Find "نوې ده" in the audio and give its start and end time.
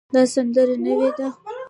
0.85-1.27